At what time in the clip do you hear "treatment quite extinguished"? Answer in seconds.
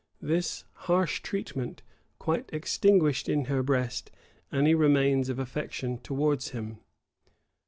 1.21-3.29